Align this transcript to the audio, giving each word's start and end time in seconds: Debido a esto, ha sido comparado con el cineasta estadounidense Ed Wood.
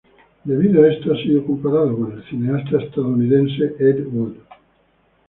Debido 0.45 0.81
a 0.81 0.91
esto, 0.91 1.13
ha 1.13 1.17
sido 1.17 1.45
comparado 1.45 1.95
con 1.95 2.11
el 2.13 2.23
cineasta 2.27 2.81
estadounidense 2.81 3.75
Ed 3.77 4.03
Wood. 4.07 4.33